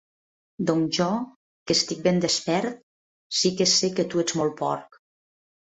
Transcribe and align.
Doncs 0.69 0.95
jo, 0.99 1.09
que 1.67 1.77
estic 1.81 2.01
ben 2.09 2.19
despert, 2.25 2.81
sí 3.43 3.53
que 3.61 3.71
sé 3.77 3.95
que 4.01 4.11
tu 4.15 4.27
ets 4.27 4.41
molt 4.41 4.63
porc. 4.65 5.01